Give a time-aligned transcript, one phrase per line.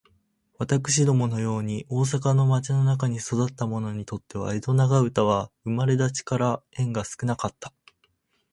[0.57, 7.71] 私どもの様に大阪の町の中に育つた者にとつては、江戸長唄は生れだちから縁が少かつた。